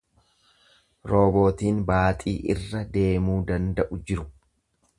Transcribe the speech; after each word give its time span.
Roobootiin 1.11 1.83
baaxii 1.91 2.35
irra 2.55 2.81
deemuu 2.97 3.37
danda'u 3.53 4.01
jiru. 4.09 4.27